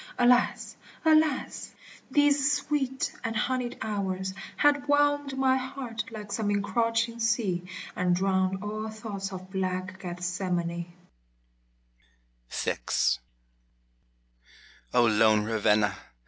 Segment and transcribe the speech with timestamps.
[0.17, 0.77] Alas!
[1.05, 1.75] alas!
[2.09, 8.63] these sweet and honied hours Had 'whelmed my heart like some encroaching sea, And drowned
[8.63, 10.91] all thoughts of black Gethsemane.
[12.49, 12.77] VI
[14.91, 15.95] O lone Ravenna